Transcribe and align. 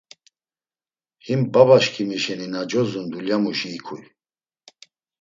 Him 1.25 1.41
babaşǩimi 1.53 2.17
şeni 2.23 2.47
na 2.53 2.61
cozun 2.69 3.05
dulyamuşi 3.11 3.69
ikuy. 3.77 4.03